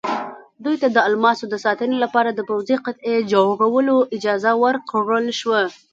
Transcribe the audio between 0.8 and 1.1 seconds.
ته د